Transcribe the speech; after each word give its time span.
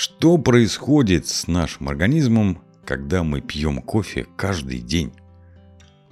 Что 0.00 0.38
происходит 0.38 1.26
с 1.26 1.46
нашим 1.46 1.90
организмом, 1.90 2.62
когда 2.86 3.22
мы 3.22 3.42
пьем 3.42 3.82
кофе 3.82 4.26
каждый 4.34 4.78
день? 4.78 5.12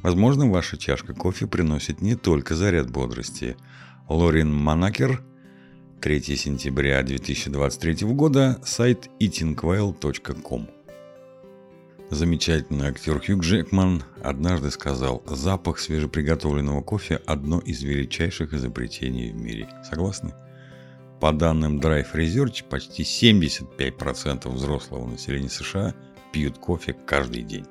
Возможно, 0.03 0.46
ваша 0.46 0.77
чашка 0.77 1.14
кофе 1.14 1.46
приносит 1.46 2.03
не 2.03 2.14
только 2.14 2.54
заряд 2.54 2.90
бодрости. 2.90 3.56
Лорин 4.06 4.54
Манакер, 4.54 5.23
3 6.02 6.20
сентября 6.37 7.02
2023 7.02 8.06
года, 8.09 8.61
сайт 8.62 9.09
eatingwell.com. 9.20 10.68
Замечательный 12.11 12.89
актер 12.89 13.18
Хью 13.25 13.41
Джекман 13.41 14.02
однажды 14.23 14.70
сказал, 14.70 15.23
запах 15.27 15.79
свежеприготовленного 15.79 16.82
кофе– 16.82 17.23
одно 17.27 17.59
из 17.61 17.82
величайших 17.82 18.52
изобретений 18.52 19.32
в 19.32 19.36
мире. 19.36 19.66
Согласны? 19.89 20.34
По 21.20 21.32
данным 21.32 21.80
Drive 21.80 22.14
Research, 22.14 22.64
почти 22.68 23.02
75% 23.02 24.48
взрослого 24.48 25.06
населения 25.06 25.48
США 25.48 25.94
пьют 26.32 26.58
кофе 26.58 26.92
каждый 26.92 27.42
день. 27.42 27.66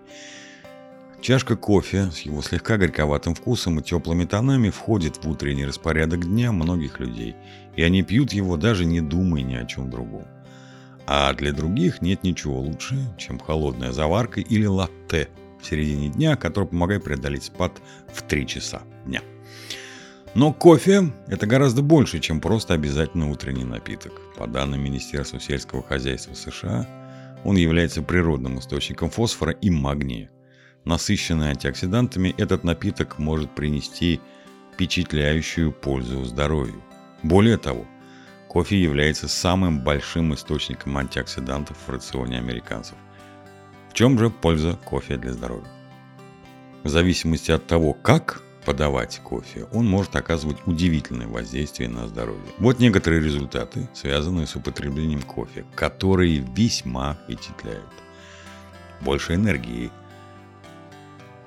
Чашка 1.21 1.55
кофе 1.55 2.11
с 2.11 2.19
его 2.19 2.41
слегка 2.41 2.77
горьковатым 2.77 3.33
вкусом 3.33 3.79
и 3.79 3.83
теплыми 3.83 4.25
тонами 4.25 4.69
входит 4.69 5.23
в 5.23 5.29
утренний 5.29 5.65
распорядок 5.65 6.25
дня 6.25 6.51
многих 6.51 6.99
людей, 6.99 7.35
и 7.75 7.81
они 7.83 8.03
пьют 8.03 8.33
его 8.33 8.57
даже 8.57 8.85
не 8.85 9.01
думая 9.01 9.43
ни 9.43 9.55
о 9.55 9.65
чем 9.65 9.89
другом. 9.89 10.27
А 11.07 11.33
для 11.33 11.53
других 11.53 12.01
нет 12.01 12.23
ничего 12.23 12.59
лучше, 12.59 12.97
чем 13.17 13.39
холодная 13.39 13.93
заварка 13.93 14.41
или 14.41 14.65
латте 14.65 15.29
в 15.61 15.65
середине 15.65 16.09
дня, 16.09 16.35
который 16.35 16.67
помогает 16.67 17.05
преодолеть 17.05 17.45
спад 17.45 17.81
в 18.13 18.21
3 18.23 18.45
часа 18.45 18.81
дня. 19.05 19.21
Но 20.37 20.53
кофе– 20.53 21.11
это 21.27 21.47
гораздо 21.47 21.81
больше, 21.81 22.19
чем 22.19 22.39
просто 22.41 22.75
обязательно 22.75 23.31
утренний 23.31 23.63
напиток. 23.63 24.21
По 24.37 24.45
данным 24.45 24.83
Министерства 24.83 25.39
сельского 25.39 25.81
хозяйства 25.81 26.35
США, 26.35 26.87
он 27.43 27.55
является 27.55 28.03
природным 28.03 28.59
источником 28.59 29.09
фосфора 29.09 29.53
и 29.53 29.71
магния. 29.71 30.29
Насыщенный 30.85 31.49
антиоксидантами, 31.49 32.35
этот 32.37 32.63
напиток 32.63 33.17
может 33.17 33.49
принести 33.55 34.21
впечатляющую 34.75 35.71
пользу 35.71 36.23
здоровью. 36.23 36.83
Более 37.23 37.57
того, 37.57 37.87
Кофе 38.47 38.79
является 38.79 39.27
самым 39.27 39.79
большим 39.83 40.35
источником 40.35 40.99
антиоксидантов 40.99 41.75
в 41.87 41.89
рационе 41.89 42.37
американцев. 42.37 42.95
В 43.89 43.93
чем 43.95 44.19
же 44.19 44.29
польза 44.29 44.77
кофе 44.85 45.17
для 45.17 45.33
здоровья? 45.33 45.71
В 46.83 46.89
зависимости 46.89 47.49
от 47.49 47.65
того, 47.65 47.93
как 47.93 48.43
подавать 48.67 49.21
кофе, 49.23 49.65
он 49.71 49.87
может 49.87 50.17
оказывать 50.17 50.57
удивительное 50.65 51.25
воздействие 51.25 51.87
на 51.87 52.05
здоровье. 52.05 52.43
Вот 52.57 52.79
некоторые 52.79 53.23
результаты, 53.23 53.87
связанные 53.93 54.45
с 54.45 54.57
употреблением 54.57 55.21
кофе, 55.21 55.63
которые 55.73 56.39
весьма 56.39 57.17
впечатляют. 57.23 57.87
Больше 58.99 59.35
энергии. 59.35 59.89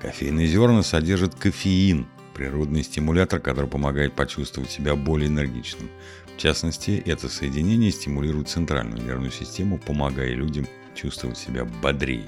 Кофейные 0.01 0.47
зерна 0.47 0.81
содержат 0.81 1.35
кофеин, 1.35 2.07
природный 2.33 2.83
стимулятор, 2.83 3.39
который 3.39 3.69
помогает 3.69 4.13
почувствовать 4.13 4.71
себя 4.71 4.95
более 4.95 5.27
энергичным. 5.27 5.91
В 6.35 6.37
частности, 6.37 7.03
это 7.05 7.29
соединение 7.29 7.91
стимулирует 7.91 8.49
центральную 8.49 8.99
нервную 8.99 9.31
систему, 9.31 9.77
помогая 9.77 10.33
людям 10.33 10.65
чувствовать 10.95 11.37
себя 11.37 11.65
бодрее. 11.65 12.25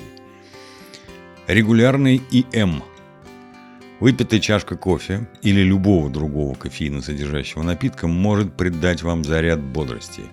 Регулярный 1.47 2.21
ИМ. 2.29 2.83
Выпитая 3.99 4.39
чашка 4.39 4.75
кофе 4.75 5.27
или 5.41 5.61
любого 5.61 6.09
другого 6.09 6.55
кофеина 6.55 7.01
содержащего 7.01 7.63
напитка 7.63 8.07
может 8.07 8.53
придать 8.55 9.01
вам 9.03 9.23
заряд 9.23 9.61
бодрости. 9.61 10.23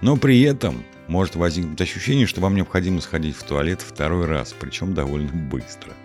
Но 0.00 0.16
при 0.16 0.40
этом 0.42 0.84
может 1.08 1.36
возникнуть 1.36 1.80
ощущение, 1.80 2.26
что 2.26 2.40
вам 2.40 2.54
необходимо 2.54 3.00
сходить 3.00 3.36
в 3.36 3.42
туалет 3.42 3.80
второй 3.82 4.26
раз, 4.26 4.54
причем 4.58 4.94
довольно 4.94 5.32
быстро– 5.32 5.92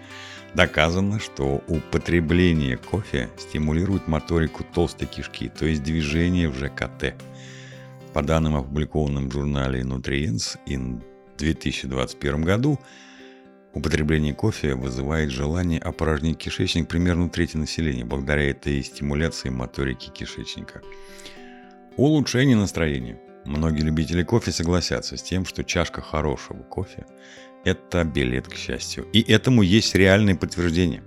Доказано, 0.54 1.20
что 1.20 1.64
употребление 1.68 2.78
кофе 2.78 3.30
стимулирует 3.38 4.08
моторику 4.08 4.64
толстой 4.64 5.08
кишки, 5.08 5.50
то 5.50 5.66
есть 5.66 5.82
движение 5.82 6.48
в 6.48 6.56
ЖКТ. 6.56 7.16
По 8.14 8.22
данным, 8.22 8.56
опубликованным 8.56 9.30
в 9.30 9.34
журнале 9.34 9.82
Nutrients 9.82 10.60
in 10.68 11.02
2021 11.38 12.44
году, 12.44 12.80
употребление 13.74 14.34
кофе 14.34 14.76
вызывает 14.76 15.32
желание 15.32 15.80
опорожнить 15.80 16.38
кишечник 16.38 16.88
примерно 16.88 17.30
трети 17.30 17.58
населения, 17.58 18.06
благодаря 18.06 18.50
этой 18.50 18.84
стимуляции 18.84 19.50
моторики 19.50 20.10
кишечника. 20.10 20.82
Улучшение 21.98 22.56
настроения. 22.56 23.20
Многие 23.46 23.82
любители 23.82 24.24
кофе 24.24 24.52
согласятся 24.52 25.18
с 25.18 25.24
тем, 25.24 25.46
что 25.46 25.64
чашка 25.64 26.02
хорошего 26.02 26.64
кофе 26.64 27.06
это 27.64 28.04
билет 28.04 28.48
к 28.48 28.56
счастью. 28.56 29.08
И 29.14 29.22
этому 29.22 29.62
есть 29.62 29.96
реальное 29.96 30.36
подтверждение. 30.36 31.04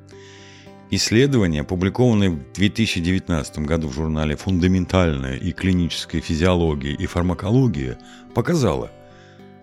Исследование, 0.91 1.63
опубликованное 1.63 2.31
в 2.31 2.53
2019 2.53 3.59
году 3.61 3.89
в 3.89 3.95
журнале 3.95 4.37
«Фундаментальная 4.37 5.37
и 5.37 5.51
клиническая 5.53 6.21
физиология 6.21 6.93
и 6.93 7.07
фармакология», 7.07 7.99
показало, 8.35 8.93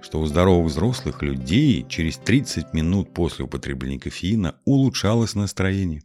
что 0.03 0.19
у 0.19 0.25
здоровых 0.27 0.71
взрослых 0.71 1.23
людей 1.23 1.83
через 1.89 2.17
30 2.17 2.73
минут 2.73 3.11
после 3.13 3.45
употребления 3.45 3.99
кофеина 3.99 4.55
улучшалось 4.65 5.33
настроение. 5.33 6.03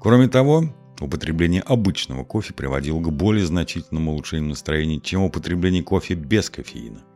Кроме 0.00 0.28
того, 0.28 0.72
употребление 1.00 1.60
обычного 1.60 2.24
кофе 2.24 2.54
приводило 2.54 3.00
к 3.00 3.12
более 3.12 3.44
значительному 3.44 4.12
улучшению 4.12 4.48
настроения, 4.48 5.00
чем 5.00 5.22
употребление 5.22 5.82
кофе 5.82 6.14
без 6.14 6.48
кофеина– 6.48 7.02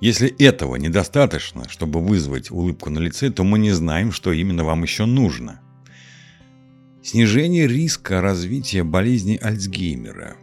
если 0.00 0.28
этого 0.44 0.76
недостаточно, 0.76 1.68
чтобы 1.68 2.00
вызвать 2.00 2.50
улыбку 2.50 2.90
на 2.90 2.98
лице, 2.98 3.30
то 3.30 3.44
мы 3.44 3.58
не 3.58 3.72
знаем, 3.72 4.12
что 4.12 4.30
именно 4.30 4.62
вам 4.62 4.82
еще 4.82 5.06
нужно. 5.06 5.60
Снижение 7.02 7.66
риска 7.66 8.20
развития 8.20 8.84
болезни 8.84 9.38
Альцгеймера. 9.40 10.36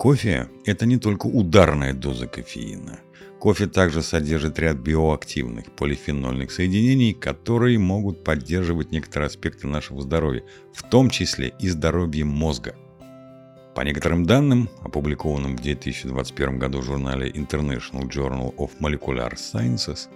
Кофе– 0.00 0.48
это 0.64 0.86
не 0.86 0.96
только 0.96 1.26
ударная 1.26 1.92
доза 1.92 2.26
кофеина. 2.26 3.00
Кофе 3.38 3.66
также 3.66 4.00
содержит 4.00 4.58
ряд 4.58 4.78
биоактивных 4.78 5.72
полифенольных 5.72 6.52
соединений, 6.52 7.12
которые 7.12 7.78
могут 7.78 8.24
поддерживать 8.24 8.92
некоторые 8.92 9.26
аспекты 9.26 9.66
нашего 9.66 10.00
здоровья, 10.00 10.42
в 10.72 10.88
том 10.88 11.10
числе 11.10 11.52
и 11.58 11.68
здоровье 11.68 12.24
мозга– 12.24 12.74
по 13.74 13.82
некоторым 13.82 14.24
данным, 14.24 14.70
опубликованным 14.82 15.58
в 15.58 15.60
2021 15.60 16.58
году 16.58 16.80
в 16.80 16.84
журнале 16.84 17.30
International 17.30 18.08
Journal 18.08 18.54
of 18.56 18.70
Molecular 18.80 19.34
Sciences, 19.34 20.08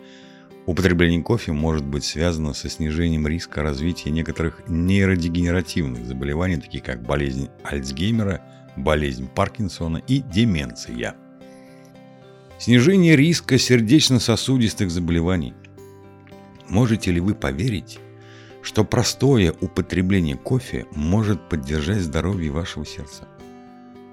употребление 0.65 1.23
кофе 1.23 1.53
может 1.53 1.85
быть 1.85 2.05
связано 2.05 2.55
со 2.55 2.71
снижением 2.71 3.29
риска 3.29 3.63
развития 3.63 4.11
некоторых 4.11 4.63
нейродегенеративных 4.67 6.07
заболеваний, 6.07 6.57
таких 6.57 6.85
как 6.85 7.03
болезнь 7.03 7.51
Альцгеймера, 7.63 8.41
болезнь 8.77 9.29
Паркинсона 9.29 9.99
и 9.99 10.21
деменция. 10.21 11.15
Снижение 12.59 13.17
риска 13.17 13.59
сердечно-сосудистых 13.59 14.91
заболеваний. 14.91 15.55
Можете 16.69 17.11
ли 17.11 17.21
вы 17.21 17.35
поверить, 17.35 17.99
что 18.63 18.85
простое 18.85 19.55
употребление 19.61 20.37
кофе 20.37 20.87
может 20.95 21.49
поддержать 21.49 22.01
здоровье 22.01 22.51
вашего 22.51 22.87
сердца? 22.87 23.29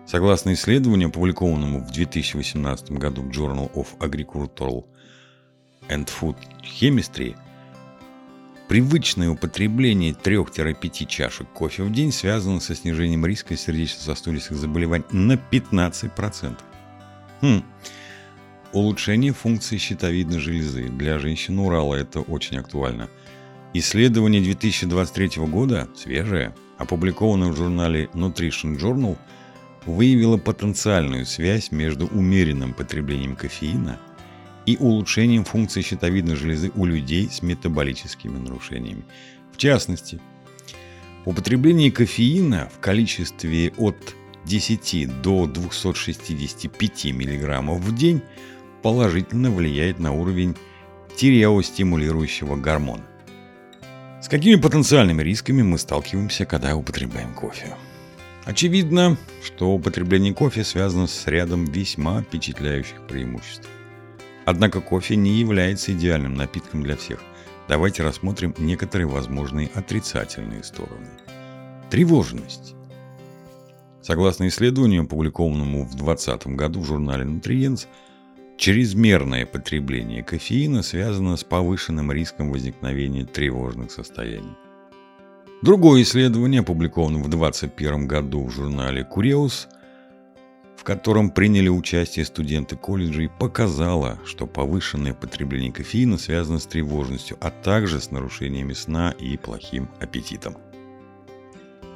Согласно 0.06 0.54
исследованию, 0.54 1.08
опубликованному 1.08 1.80
в 1.80 1.92
2018 1.92 2.92
году 2.92 3.22
в 3.22 3.30
Journal 3.30 3.72
of 3.74 3.88
Agricultural 4.00 4.86
and 5.88 6.10
Food 6.10 6.36
Chemistry, 6.62 7.38
привычное 8.72 9.30
употребление 9.30 10.14
3-5 10.14 11.06
чашек 11.06 11.46
кофе 11.50 11.84
в 11.84 11.92
день 11.92 12.14
связано 12.14 12.62
со 12.62 12.74
снижением 12.74 13.26
риска 13.26 13.58
сердечно-сосудистых 13.58 14.56
заболеваний 14.56 15.04
на 15.12 15.34
15%. 15.34 16.56
Хм. 17.42 17.64
Улучшение 18.72 19.34
функции 19.34 19.76
щитовидной 19.76 20.40
железы. 20.40 20.88
Для 20.88 21.20
женщин 21.20 21.60
Урала 21.60 21.96
это 21.96 22.22
очень 22.22 22.60
актуально. 22.60 23.10
Исследование 23.74 24.42
2023 24.42 25.44
года, 25.48 25.90
свежее, 25.94 26.56
опубликованное 26.78 27.52
в 27.52 27.58
журнале 27.58 28.06
Nutrition 28.14 28.80
Journal– 28.80 29.18
выявила 29.86 30.38
потенциальную 30.38 31.26
связь 31.26 31.72
между 31.72 32.08
умеренным 32.08 32.74
потреблением 32.74 33.36
кофеина 33.36 34.00
и 34.74 34.78
улучшением 34.78 35.44
функции 35.44 35.82
щитовидной 35.82 36.36
железы 36.36 36.72
у 36.76 36.86
людей 36.86 37.30
с 37.30 37.42
метаболическими 37.42 38.38
нарушениями. 38.38 39.04
В 39.52 39.58
частности, 39.58 40.20
употребление 41.26 41.92
кофеина 41.92 42.70
в 42.76 42.80
количестве 42.80 43.74
от 43.78 44.16
10 44.46 45.22
до 45.22 45.46
265 45.46 47.06
мг 47.06 47.62
в 47.62 47.96
день 47.96 48.22
положительно 48.82 49.52
влияет 49.52 50.00
на 50.00 50.14
уровень 50.14 50.56
тиреостимулирующего 51.16 52.56
гормона. 52.56 53.06
С 54.22 54.28
какими 54.28 54.56
потенциальными 54.56 55.22
рисками 55.24 55.62
мы 55.62 55.78
сталкиваемся, 55.78 56.46
когда 56.46 56.76
употребляем 56.76 57.34
кофе? 57.34 57.76
Очевидно, 58.46 59.18
что 59.44 59.72
употребление 59.72 60.34
кофе 60.34 60.64
связано 60.64 61.08
с 61.08 61.28
рядом 61.28 61.66
весьма 61.66 62.22
впечатляющих 62.24 63.06
преимуществ. 63.08 63.68
Однако 64.46 64.82
кофе 64.82 65.16
не 65.16 65.40
является 65.40 65.94
идеальным 65.94 66.34
напитком 66.34 66.84
для 66.84 66.96
всех. 66.96 67.20
Давайте 67.68 68.04
рассмотрим 68.04 68.56
некоторые 68.58 69.08
возможные 69.08 69.70
отрицательные 69.74 70.64
стороны. 70.64 71.08
Тревожность. 71.90 72.76
Согласно 74.02 74.48
исследованию, 74.48 75.04
опубликованному 75.04 75.86
в 75.86 75.96
2020 75.96 76.48
году 76.48 76.82
в 76.82 76.86
журнале 76.86 77.24
Nutrients, 77.24 77.86
чрезмерное 78.58 79.46
потребление 79.46 80.24
кофеина 80.24 80.82
связано 80.82 81.38
с 81.38 81.44
повышенным 81.44 82.12
риском 82.12 82.52
возникновения 82.52 83.26
тревожных 83.26 83.92
состояний. 83.92 84.56
Другое 85.62 86.02
исследование, 86.02 86.62
опубликованное 86.62 87.22
в 87.22 87.30
2021 87.30 88.08
году 88.08 88.46
в 88.46 88.52
журнале 88.52 89.08
Curious, 89.10 89.68
в 90.78 90.84
котором 90.84 91.30
приняли 91.30 91.70
участие 91.70 92.26
студенты 92.26 92.76
колледжей, 92.76 93.30
показало, 93.30 94.20
что 94.26 94.48
повышенное 94.48 95.14
потребление 95.14 95.72
кофеина 95.72 96.18
связано 96.18 96.60
с 96.60 96.66
тревожностью, 96.66 97.38
а 97.40 97.52
также 97.52 98.00
с 98.00 98.12
нарушениями 98.12 98.74
сна 98.74 99.12
и 99.12 99.38
плохим 99.38 99.90
аппетитом. 100.00 100.58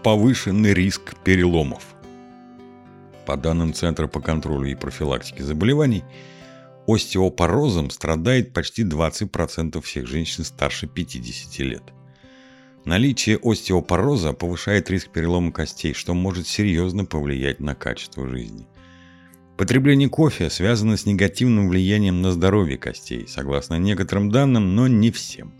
Повышенный 0.03 0.73
риск 0.73 1.15
переломов. 1.23 1.83
По 3.25 3.37
данным 3.37 3.73
Центра 3.73 4.07
по 4.07 4.21
контролю 4.21 4.69
и 4.69 4.75
профилактике 4.75 5.43
заболеваний, 5.43 6.03
остеопорозом 6.87 7.89
страдает 7.89 8.53
почти 8.53 8.83
20% 8.83 9.81
всех 9.81 10.05
женщин 10.05 10.43
старше 10.43 10.87
50 10.87 11.59
лет. 11.59 11.83
Наличие 12.85 13.39
остеопороза 13.41 14.33
повышает 14.33 14.91
риск 14.91 15.09
перелома 15.09 15.51
костей, 15.51 15.93
что 15.93 16.13
может 16.13 16.47
серьезно 16.47 17.03
повлиять 17.03 17.59
на 17.59 17.73
качество 17.73 18.29
жизни. 18.29 18.67
Потребление 19.57 20.07
кофе 20.07 20.51
связано 20.51 20.95
с 20.95 21.07
негативным 21.07 21.69
влиянием 21.69 22.21
на 22.21 22.31
здоровье 22.31 22.77
костей, 22.77 23.27
согласно 23.27 23.75
некоторым 23.79 24.29
данным, 24.29 24.75
но 24.75 24.87
не 24.87 25.09
всем. 25.09 25.53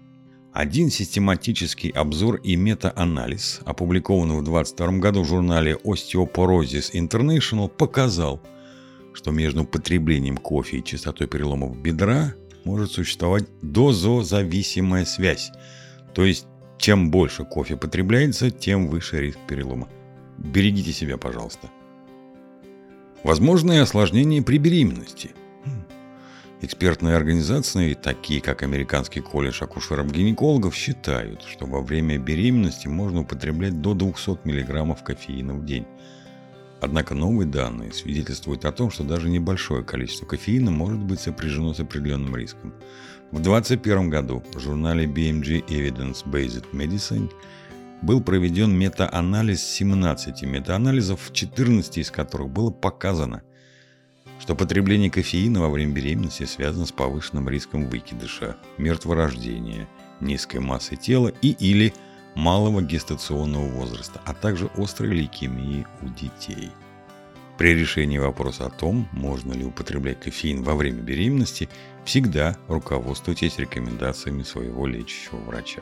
Один 0.54 0.92
систематический 0.92 1.90
обзор 1.90 2.36
и 2.36 2.56
мета-анализ, 2.56 3.62
опубликованный 3.66 4.36
в 4.36 4.44
2022 4.44 5.00
году 5.00 5.24
в 5.24 5.28
журнале 5.28 5.78
Osteoporosis 5.84 6.92
International, 6.94 7.70
показал, 7.70 8.40
что 9.14 9.32
между 9.32 9.66
потреблением 9.66 10.38
кофе 10.38 10.78
и 10.78 10.84
частотой 10.84 11.28
переломов 11.28 11.76
бедра 11.78 12.36
может 12.66 12.92
существовать 12.92 13.46
дозозависимая 13.62 15.06
связь. 15.06 15.52
То 16.14 16.24
есть, 16.24 16.46
чем 16.78 17.12
больше 17.12 17.46
кофе 17.46 17.78
потребляется, 17.78 18.52
тем 18.52 18.88
выше 18.88 19.20
риск 19.20 19.40
перелома. 19.48 19.88
Берегите 20.38 20.92
себя, 20.92 21.18
пожалуйста. 21.18 21.70
Возможные 23.24 23.82
осложнения 23.82 24.42
при 24.42 24.58
беременности. 24.58 25.32
Экспертные 26.62 27.16
организации, 27.16 27.94
такие 27.94 28.42
как 28.42 28.64
Американский 28.64 29.20
колледж 29.20 29.64
акушеров-гинекологов, 29.64 30.76
считают, 30.76 31.44
что 31.44 31.66
во 31.66 31.82
время 31.82 32.18
беременности 32.18 32.88
можно 32.88 33.22
употреблять 33.22 33.82
до 33.82 33.94
200 33.94 34.40
мг 34.46 35.04
кофеина 35.04 35.54
в 35.54 35.66
день. 35.66 35.86
Однако 36.82 37.16
новые 37.16 37.48
данные 37.48 37.94
свидетельствуют 37.94 38.66
о 38.66 38.72
том, 38.72 38.92
что 38.92 39.04
даже 39.04 39.30
небольшое 39.30 39.84
количество 39.84 40.26
кофеина 40.26 40.72
может 40.72 41.00
быть 41.00 41.20
сопряжено 41.20 41.74
с 41.74 41.80
определенным 41.80 42.36
риском. 42.36 42.74
В 43.32 43.42
2021 43.42 44.10
году 44.10 44.44
в 44.54 44.60
журнале 44.60 45.06
BMG 45.06 45.66
Evidence 45.68 46.26
Based 46.26 46.66
Medicine 46.74 47.32
был 48.02 48.22
проведен 48.22 48.78
метаанализ 48.78 49.64
17 49.64 50.44
метаанализов, 50.44 51.32
14 51.32 51.98
из 51.98 52.12
которых 52.12 52.50
было 52.50 52.70
показано, 52.70 53.42
что 54.40 54.54
потребление 54.54 55.10
кофеина 55.10 55.62
во 55.62 55.70
время 55.70 55.94
беременности 55.94 56.44
связано 56.44 56.86
с 56.86 56.92
повышенным 56.92 57.50
риском 57.50 57.90
выкидыша, 57.90 58.58
мертворождения, 58.78 59.88
низкой 60.20 60.60
массы 60.60 60.98
тела 60.98 61.30
и 61.42 61.50
или 61.50 61.94
малого 62.36 62.82
гестационного 62.82 63.68
возраста, 63.68 64.22
а 64.26 64.34
также 64.34 64.70
острой 64.76 65.10
лейкемии 65.12 65.88
у 66.02 66.08
детей. 66.08 66.70
При 67.58 67.74
решении 67.74 68.18
вопроса 68.18 68.66
о 68.66 68.70
том, 68.70 69.08
можно 69.12 69.54
ли 69.54 69.64
употреблять 69.64 70.20
кофеин 70.20 70.62
во 70.64 70.76
время 70.76 71.02
беременности, 71.02 71.70
всегда 72.04 72.58
руководствуйтесь 72.68 73.58
рекомендациями 73.58 74.44
своего 74.44 74.86
лечащего 74.86 75.38
врача 75.38 75.82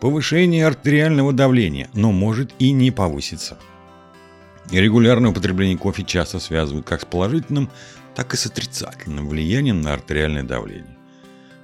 повышение 0.00 0.66
артериального 0.66 1.32
давления, 1.32 1.88
но 1.94 2.10
может 2.10 2.52
и 2.58 2.72
не 2.72 2.90
повыситься. 2.90 3.58
Регулярное 4.70 5.30
употребление 5.30 5.76
кофе 5.76 6.04
часто 6.04 6.40
связывают 6.40 6.86
как 6.86 7.02
с 7.02 7.04
положительным, 7.04 7.70
так 8.14 8.34
и 8.34 8.36
с 8.36 8.46
отрицательным 8.46 9.28
влиянием 9.28 9.82
на 9.82 9.92
артериальное 9.92 10.42
давление. 10.42 10.96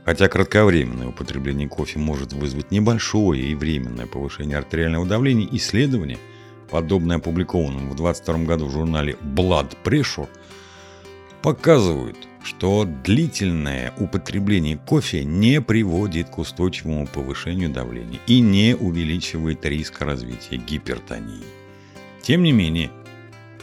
Хотя 0.07 0.29
кратковременное 0.29 1.09
употребление 1.09 1.69
кофе 1.69 1.99
может 1.99 2.33
вызвать 2.33 2.71
небольшое 2.71 3.43
и 3.43 3.57
временное 3.57 4.07
повышение 4.07 4.57
артериального 4.57 5.05
давления, 5.05 5.49
исследования, 5.51 6.19
подобное 6.71 7.17
опубликованному 7.17 7.91
в 7.91 7.97
2022 7.97 8.45
году 8.45 8.67
в 8.67 8.71
журнале 8.71 9.17
Blood 9.21 9.77
Pressure, 9.83 10.29
показывают, 11.43 12.17
что 12.45 12.85
длительное 12.85 13.93
употребление 13.99 14.77
кофе 14.77 15.25
не 15.25 15.61
приводит 15.61 16.31
к 16.31 16.39
устойчивому 16.39 17.09
повышению 17.09 17.71
давления 17.71 18.21
и 18.29 18.39
не 18.39 18.77
увеличивает 18.77 19.67
риск 19.67 20.01
развития 20.03 20.59
гипертонии. 20.59 21.43
Тем 22.23 22.45
не 22.45 22.53
менее, 22.53 22.93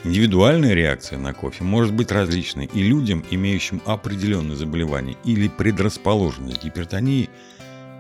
индивидуальная 0.04 0.74
реакция 0.74 1.20
на 1.20 1.34
кофе 1.34 1.64
может 1.64 1.94
быть 1.94 2.12
различной, 2.12 2.70
и 2.74 2.84
людям, 2.84 3.24
имеющим 3.30 3.82
определенные 3.86 4.56
заболевания 4.56 5.18
или 5.24 5.48
предрасположенность 5.48 6.60
к 6.60 6.64
гипертонии, 6.64 7.30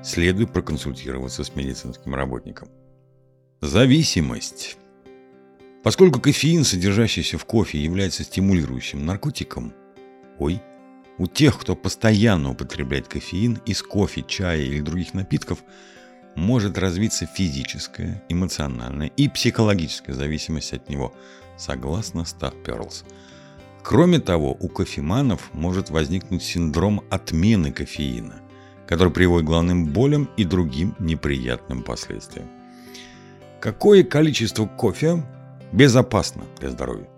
следует 0.03 0.51
проконсультироваться 0.51 1.43
с 1.43 1.55
медицинским 1.55 2.13
работником. 2.13 2.69
Зависимость. 3.61 4.77
Поскольку 5.83 6.19
кофеин, 6.19 6.63
содержащийся 6.63 7.37
в 7.37 7.45
кофе, 7.45 7.77
является 7.81 8.23
стимулирующим 8.23 9.05
наркотиком, 9.05 9.73
ой, 10.37 10.61
у 11.17 11.27
тех, 11.27 11.59
кто 11.59 11.75
постоянно 11.75 12.51
употребляет 12.51 13.07
кофеин 13.07 13.59
из 13.65 13.81
кофе, 13.81 14.23
чая 14.27 14.61
или 14.61 14.81
других 14.81 15.13
напитков, 15.13 15.59
может 16.35 16.77
развиться 16.77 17.25
физическая, 17.25 18.23
эмоциональная 18.29 19.07
и 19.07 19.27
психологическая 19.29 20.15
зависимость 20.15 20.73
от 20.73 20.89
него, 20.89 21.13
согласно 21.57 22.25
Став 22.25 22.53
Перлс. 22.63 23.03
Кроме 23.83 24.19
того, 24.19 24.55
у 24.59 24.69
кофеманов 24.69 25.49
может 25.53 25.89
возникнуть 25.89 26.41
синдром 26.41 27.03
отмены 27.09 27.71
кофеина, 27.71 28.41
который 28.87 29.11
приводит 29.11 29.45
к 29.45 29.49
главным 29.49 29.87
болям 29.87 30.29
и 30.37 30.45
другим 30.45 30.95
неприятным 30.99 31.83
последствиям. 31.83 32.47
Какое 33.59 34.03
количество 34.03 34.65
кофе 34.65 35.23
безопасно 35.71 36.43
для 36.59 36.69
здоровья? 36.69 37.09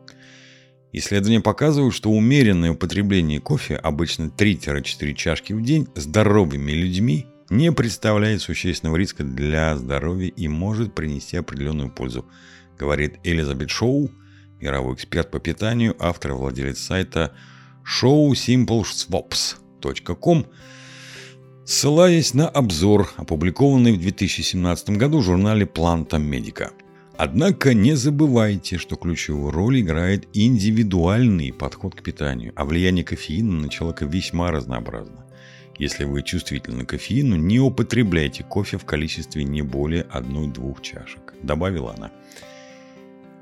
Исследования 0.92 1.42
показывают, 1.42 1.94
что 1.94 2.10
умеренное 2.10 2.72
употребление 2.72 3.42
кофе, 3.42 3.76
обычно 3.76 4.32
3-4 4.36 5.14
чашки 5.14 5.54
в 5.54 5.62
день, 5.62 5.88
здоровыми 5.94 6.72
людьми 6.72 7.28
не 7.50 7.72
представляет 7.72 8.42
существенного 8.42 8.96
риска 8.96 9.24
для 9.24 9.76
здоровья 9.76 10.30
и 10.30 10.48
может 10.48 10.96
принести 10.96 11.38
определенную 11.38 11.92
пользу, 11.92 12.26
говорит 12.78 13.20
Элизабет 13.24 13.70
Шоу, 13.70 14.10
мировой 14.60 14.96
эксперт 14.96 15.32
по 15.32 15.40
питанию, 15.40 15.96
автор 16.00 16.32
и 16.32 16.34
владелец 16.34 16.80
сайта 16.80 17.32
showsimpleswaps.com, 18.02 20.48
ссылаясь 21.66 22.34
на 22.34 22.50
обзор, 22.50 23.14
опубликованный 23.18 23.94
в 23.94 24.00
2017 24.00 24.90
году 24.92 25.20
в 25.20 25.24
журнале 25.24 25.66
Planta 25.66 26.20
Medica– 26.20 26.72
Однако 27.18 27.74
не 27.74 27.96
забывайте, 27.96 28.78
что 28.78 28.98
ключевую 28.98 29.52
роль 29.52 29.80
играет 29.80 30.28
индивидуальный 30.34 31.54
подход 31.54 31.96
к 31.96 32.04
питанию, 32.04 32.52
а 32.56 32.66
влияние 32.66 33.06
кофеина 33.06 33.54
на 33.54 33.70
человека 33.70 34.06
весьма 34.06 34.52
разнообразно. 34.52 35.26
Если 35.78 36.04
вы 36.04 36.24
чувствительны 36.24 36.86
к 36.86 36.90
кофеину, 36.90 37.38
не 37.38 37.60
употребляйте 37.60 38.44
кофе 38.44 38.78
в 38.78 38.86
количестве 38.86 39.46
не 39.46 39.62
более 39.62 40.04
1-2 40.14 40.82
чашек, 40.82 41.34
добавила 41.42 41.94
она. 41.98 42.12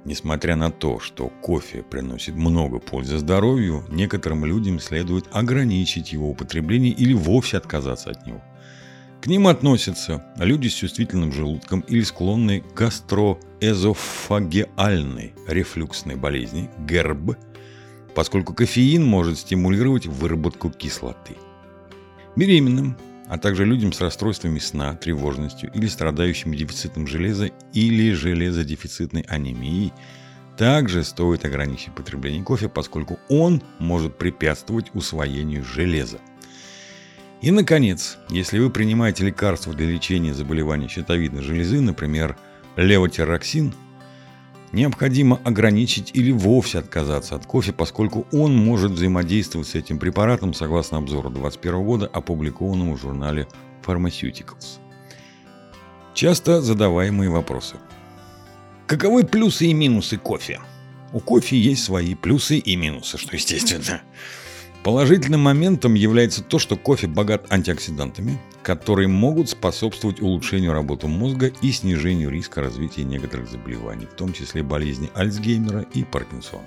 Несмотря 0.05 0.55
на 0.57 0.69
то, 0.69 0.99
что 0.99 1.29
кофе 1.29 1.81
приносит 1.81 2.35
много 2.35 2.79
пользы 2.79 3.17
здоровью, 3.17 3.85
некоторым 3.89 4.43
людям 4.43 4.79
следует 4.79 5.27
ограничить 5.31 6.11
его 6.11 6.29
употребление 6.29 6.91
или 6.91 7.13
вовсе 7.13 7.55
отказаться 7.57 8.09
от 8.11 8.27
него. 8.27 8.41
К 9.21 9.27
ним 9.27 9.47
относятся 9.47 10.25
люди 10.37 10.67
с 10.67 10.73
чувствительным 10.73 11.31
желудком 11.31 11.79
или 11.87 12.01
склонные 12.01 12.59
к 12.59 12.73
гастроэзофагеальной 12.73 15.33
рефлюксной 15.47 16.17
болезни, 16.17 16.69
ГЭРБ, 16.79 17.37
поскольку 18.13 18.53
кофеин 18.53 19.05
может 19.05 19.39
стимулировать 19.39 20.05
выработку 20.05 20.69
кислоты. 20.69 21.37
Беременным, 22.35 22.97
а 23.27 23.37
также 23.37 23.65
людям 23.65 23.93
с 23.93 24.01
расстройствами 24.01 24.59
сна, 24.59 24.95
тревожностью 24.95 25.71
или 25.73 25.87
страдающими 25.87 26.55
дефицитом 26.55 27.07
железа 27.07 27.49
или 27.73 28.11
железодефицитной 28.11 29.21
анемией 29.27 29.93
также 30.57 31.03
стоит 31.03 31.45
ограничить 31.45 31.95
потребление 31.95 32.43
кофе, 32.43 32.69
поскольку 32.69 33.19
он 33.29 33.63
может 33.79 34.17
препятствовать 34.17 34.91
усвоению 34.93 35.63
железа. 35.63 36.19
И, 37.41 37.51
наконец, 37.51 38.17
если 38.29 38.59
вы 38.59 38.69
принимаете 38.69 39.25
лекарства 39.25 39.73
для 39.73 39.87
лечения 39.87 40.33
заболеваний 40.33 40.87
щитовидной 40.87 41.41
железы, 41.41 41.81
например, 41.81 42.37
левотироксин, 42.77 43.73
необходимо 44.73 45.39
ограничить 45.45 46.11
или 46.13 46.31
вовсе 46.31 46.79
отказаться 46.79 47.35
от 47.35 47.45
кофе, 47.45 47.71
поскольку 47.71 48.27
он 48.33 48.55
может 48.55 48.91
взаимодействовать 48.91 49.67
с 49.69 49.75
этим 49.75 49.99
препаратом 49.99 50.53
согласно 50.53 50.97
обзору 50.97 51.29
2021 51.29 51.85
года, 51.85 52.07
опубликованному 52.07 52.97
в 52.97 53.01
журнале 53.01 53.47
Pharmaceuticals. 53.85 54.79
Часто 56.13 56.61
задаваемые 56.61 57.29
вопросы. 57.29 57.77
Каковы 58.87 59.23
плюсы 59.23 59.67
и 59.67 59.73
минусы 59.73 60.17
кофе? 60.17 60.59
У 61.13 61.19
кофе 61.19 61.57
есть 61.57 61.83
свои 61.83 62.15
плюсы 62.15 62.57
и 62.57 62.75
минусы, 62.75 63.17
что 63.17 63.35
естественно. 63.35 64.01
Положительным 64.83 65.39
моментом 65.39 65.93
является 65.93 66.43
то, 66.43 66.59
что 66.59 66.75
кофе 66.75 67.07
богат 67.07 67.45
антиоксидантами, 67.49 68.37
которые 68.63 69.07
могут 69.07 69.49
способствовать 69.49 70.21
улучшению 70.21 70.73
работы 70.73 71.07
мозга 71.07 71.53
и 71.61 71.71
снижению 71.71 72.29
риска 72.29 72.61
развития 72.61 73.05
некоторых 73.05 73.49
заболеваний, 73.49 74.05
в 74.05 74.13
том 74.13 74.33
числе 74.33 74.61
болезни 74.61 75.09
Альцгеймера 75.15 75.85
и 75.93 76.03
Паркинсона. 76.03 76.65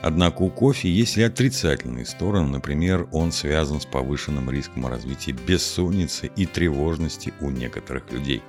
Однако 0.00 0.40
у 0.40 0.48
кофе 0.48 0.88
есть 0.88 1.18
и 1.18 1.22
отрицательные 1.22 2.06
стороны, 2.06 2.48
например, 2.48 3.06
он 3.12 3.32
связан 3.32 3.82
с 3.82 3.84
повышенным 3.84 4.50
риском 4.50 4.86
развития 4.86 5.32
бессонницы 5.32 6.30
и 6.36 6.46
тревожности 6.46 7.34
у 7.42 7.50
некоторых 7.50 8.10
людей. 8.10 8.42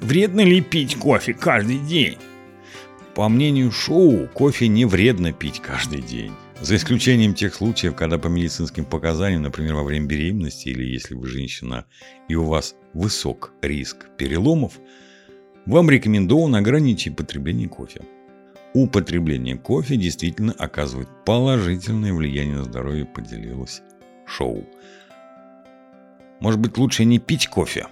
Вредно 0.00 0.42
ли 0.42 0.60
пить 0.60 0.96
кофе 0.96 1.32
каждый 1.32 1.78
день? 1.78 2.18
По 3.14 3.30
мнению 3.30 3.72
Шоу, 3.72 4.28
кофе 4.28 4.68
не 4.68 4.84
вредно 4.84 5.32
пить 5.32 5.60
каждый 5.60 6.02
день. 6.02 6.32
За 6.60 6.74
исключением 6.74 7.34
тех 7.34 7.54
случаев, 7.54 7.94
когда 7.94 8.18
по 8.18 8.26
медицинским 8.26 8.84
показаниям, 8.84 9.42
например, 9.42 9.74
во 9.74 9.84
время 9.84 10.06
беременности 10.06 10.68
или 10.68 10.84
если 10.84 11.14
вы 11.14 11.28
женщина 11.28 11.84
и 12.26 12.34
у 12.34 12.44
вас 12.44 12.74
высок 12.94 13.52
риск 13.62 14.08
переломов, 14.16 14.80
вам 15.66 15.88
рекомендовано 15.88 16.58
ограничить 16.58 17.16
потребление 17.16 17.68
кофе. 17.68 18.00
Употребление 18.74 19.56
кофе 19.56 19.96
действительно 19.96 20.52
оказывает 20.52 21.08
положительное 21.24 22.12
влияние 22.12 22.56
на 22.56 22.64
здоровье, 22.64 23.04
поделилась 23.04 23.80
Шоу. 24.26 24.64
Может 26.40 26.60
быть, 26.60 26.76
лучше 26.76 27.04
не 27.04 27.20
пить 27.20 27.46
кофе? 27.46 27.86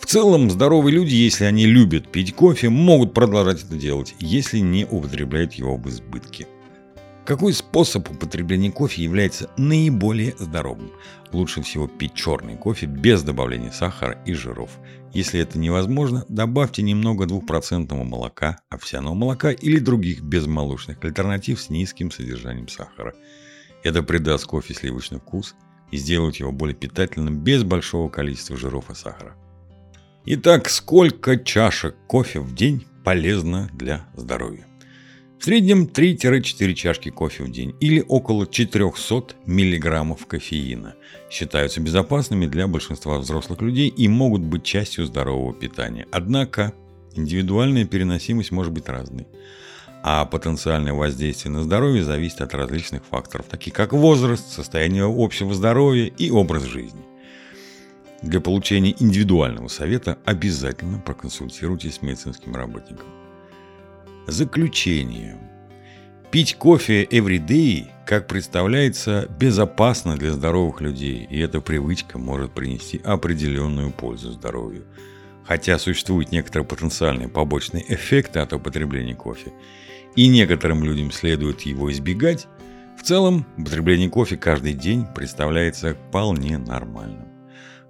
В 0.00 0.06
целом, 0.06 0.50
здоровые 0.50 0.94
люди, 0.94 1.14
если 1.14 1.44
они 1.44 1.66
любят 1.66 2.10
пить 2.10 2.34
кофе, 2.34 2.68
могут 2.68 3.14
продолжать 3.14 3.62
это 3.62 3.76
делать, 3.76 4.14
если 4.18 4.58
не 4.58 4.84
употребляют 4.84 5.54
его 5.54 5.76
в 5.76 5.88
избытке. 5.88 6.48
Какой 7.24 7.54
способ 7.54 8.10
употребления 8.10 8.70
кофе 8.70 9.02
является 9.02 9.48
наиболее 9.56 10.34
здоровым? 10.38 10.92
Лучше 11.32 11.62
всего 11.62 11.86
пить 11.88 12.12
черный 12.12 12.56
кофе 12.56 12.84
без 12.84 13.22
добавления 13.22 13.70
сахара 13.70 14.18
и 14.26 14.34
жиров. 14.34 14.70
Если 15.14 15.40
это 15.40 15.58
невозможно, 15.58 16.26
добавьте 16.28 16.82
немного 16.82 17.24
2% 17.24 17.94
молока, 18.04 18.58
овсяного 18.68 19.14
молока 19.14 19.52
или 19.52 19.78
других 19.78 20.20
безмолочных 20.20 21.02
альтернатив 21.02 21.62
с 21.62 21.70
низким 21.70 22.10
содержанием 22.10 22.68
сахара. 22.68 23.14
Это 23.82 24.02
придаст 24.02 24.44
кофе 24.44 24.74
сливочный 24.74 25.18
вкус 25.18 25.54
и 25.90 25.96
сделает 25.96 26.36
его 26.36 26.52
более 26.52 26.76
питательным 26.76 27.38
без 27.38 27.62
большого 27.64 28.10
количества 28.10 28.58
жиров 28.58 28.90
и 28.90 28.94
сахара. 28.94 29.34
Итак, 30.26 30.68
сколько 30.68 31.38
чашек 31.38 31.96
кофе 32.06 32.40
в 32.40 32.54
день 32.54 32.86
полезно 33.02 33.70
для 33.72 34.04
здоровья? 34.14 34.66
Среднем 35.44 35.84
3-4 35.84 36.72
чашки 36.72 37.10
кофе 37.10 37.44
в 37.44 37.50
день 37.50 37.76
или 37.78 38.02
около 38.08 38.46
400 38.46 39.34
мг 39.44 40.16
кофеина 40.26 40.94
считаются 41.28 41.82
безопасными 41.82 42.46
для 42.46 42.66
большинства 42.66 43.18
взрослых 43.18 43.60
людей 43.60 43.88
и 43.88 44.08
могут 44.08 44.40
быть 44.40 44.64
частью 44.64 45.04
здорового 45.04 45.52
питания. 45.52 46.06
Однако 46.10 46.72
индивидуальная 47.14 47.84
переносимость 47.84 48.52
может 48.52 48.72
быть 48.72 48.88
разной, 48.88 49.26
а 50.02 50.24
потенциальное 50.24 50.94
воздействие 50.94 51.52
на 51.52 51.62
здоровье 51.62 52.02
зависит 52.04 52.40
от 52.40 52.54
различных 52.54 53.04
факторов, 53.04 53.44
таких 53.44 53.74
как 53.74 53.92
возраст, 53.92 54.50
состояние 54.50 55.04
общего 55.04 55.52
здоровья 55.52 56.06
и 56.06 56.30
образ 56.30 56.62
жизни. 56.62 57.02
Для 58.22 58.40
получения 58.40 58.96
индивидуального 58.98 59.68
совета 59.68 60.16
обязательно 60.24 61.00
проконсультируйтесь 61.00 61.96
с 61.96 62.00
медицинским 62.00 62.56
работником. 62.56 63.08
Заключение. 64.26 65.36
Пить 66.30 66.56
кофе 66.56 67.04
every 67.04 67.38
day, 67.38 67.90
как 68.06 68.26
представляется, 68.26 69.28
безопасно 69.38 70.16
для 70.16 70.32
здоровых 70.32 70.80
людей, 70.80 71.26
и 71.28 71.38
эта 71.38 71.60
привычка 71.60 72.16
может 72.16 72.54
принести 72.54 73.02
определенную 73.04 73.90
пользу 73.90 74.32
здоровью. 74.32 74.86
Хотя 75.44 75.78
существуют 75.78 76.32
некоторые 76.32 76.66
потенциальные 76.66 77.28
побочные 77.28 77.84
эффекты 77.92 78.40
от 78.40 78.54
употребления 78.54 79.14
кофе, 79.14 79.52
и 80.16 80.26
некоторым 80.28 80.84
людям 80.84 81.12
следует 81.12 81.60
его 81.60 81.92
избегать, 81.92 82.48
в 82.98 83.02
целом 83.02 83.44
употребление 83.58 84.08
кофе 84.08 84.38
каждый 84.38 84.72
день 84.72 85.04
представляется 85.14 85.94
вполне 85.94 86.56
нормальным. 86.56 87.33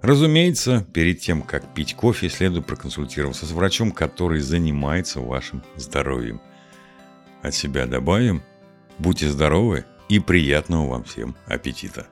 Разумеется, 0.05 0.85
перед 0.93 1.19
тем, 1.19 1.41
как 1.41 1.73
пить 1.73 1.95
кофе, 1.95 2.29
следует 2.29 2.67
проконсультироваться 2.67 3.47
с 3.47 3.51
врачом, 3.51 3.91
который 3.91 4.39
занимается 4.39 5.19
вашим 5.19 5.63
здоровьем. 5.77 6.41
От 7.41 7.55
себя 7.55 7.87
добавим, 7.87 8.43
будьте 8.99 9.27
здоровы 9.27 9.85
и 10.07 10.19
приятного 10.19 10.87
вам 10.87 11.05
всем 11.05 11.35
аппетита! 11.47 12.05